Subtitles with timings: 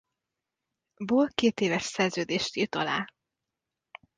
[1.05, 3.13] Ball kétéves szerződést írt alá.